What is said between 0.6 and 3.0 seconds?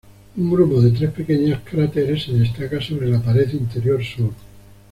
de tres pequeñas cráteres se destacan